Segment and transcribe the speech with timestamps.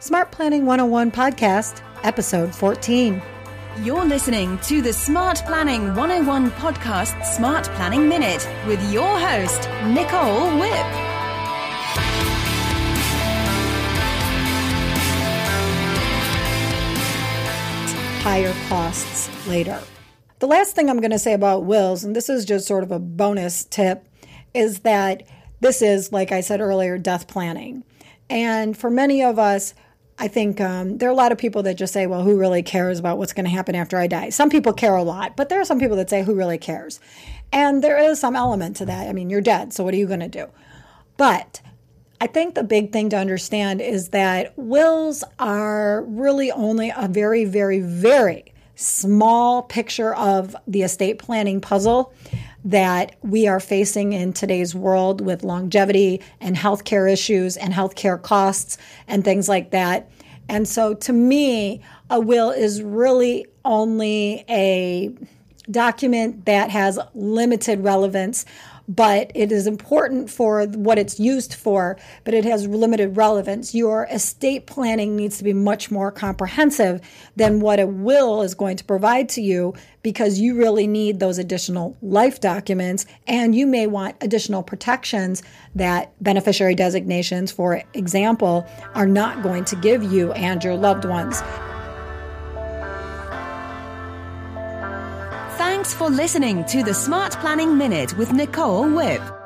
[0.00, 3.20] Smart Planning 101 Podcast, Episode 14.
[3.82, 10.56] You're listening to the Smart Planning 101 Podcast Smart Planning Minute with your host, Nicole
[10.56, 10.72] Wipp.
[18.22, 19.80] Higher costs later.
[20.38, 22.92] The last thing I'm going to say about wills, and this is just sort of
[22.92, 24.06] a bonus tip,
[24.54, 25.24] is that
[25.58, 27.82] this is, like I said earlier, death planning.
[28.30, 29.74] And for many of us,
[30.20, 32.62] I think um, there are a lot of people that just say, well, who really
[32.62, 34.30] cares about what's going to happen after I die?
[34.30, 36.98] Some people care a lot, but there are some people that say, who really cares?
[37.52, 39.08] And there is some element to that.
[39.08, 40.48] I mean, you're dead, so what are you going to do?
[41.16, 41.60] But
[42.20, 47.44] I think the big thing to understand is that wills are really only a very,
[47.44, 52.12] very, very small picture of the estate planning puzzle
[52.64, 58.78] that we are facing in today's world with longevity and healthcare issues and healthcare costs
[59.06, 60.10] and things like that.
[60.48, 65.14] And so to me, a will is really only a
[65.70, 68.44] document that has limited relevance
[68.88, 73.74] but it is important for what it's used for, but it has limited relevance.
[73.74, 77.02] Your estate planning needs to be much more comprehensive
[77.36, 81.36] than what a will is going to provide to you because you really need those
[81.36, 85.42] additional life documents and you may want additional protections
[85.74, 91.42] that beneficiary designations, for example, are not going to give you and your loved ones.
[95.78, 99.37] Thanks for listening to the Smart Planning Minute with Nicole Wipp.